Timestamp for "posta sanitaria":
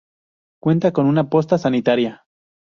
1.29-2.23